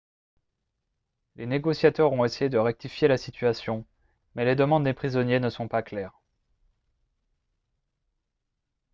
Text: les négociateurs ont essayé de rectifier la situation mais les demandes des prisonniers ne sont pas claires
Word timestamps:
les 1.35 1.45
négociateurs 1.45 2.11
ont 2.11 2.25
essayé 2.25 2.49
de 2.49 2.57
rectifier 2.57 3.07
la 3.07 3.19
situation 3.19 3.85
mais 4.33 4.45
les 4.45 4.55
demandes 4.55 4.83
des 4.83 4.95
prisonniers 4.95 5.39
ne 5.39 5.51
sont 5.51 5.67
pas 5.67 5.83
claires 5.83 6.19